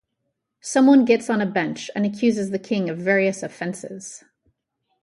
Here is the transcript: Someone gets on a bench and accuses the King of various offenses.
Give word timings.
Someone 0.61 1.05
gets 1.05 1.29
on 1.29 1.41
a 1.41 1.45
bench 1.45 1.91
and 1.95 2.07
accuses 2.07 2.49
the 2.49 2.57
King 2.57 2.89
of 2.89 2.97
various 2.97 3.43
offenses. 3.43 4.23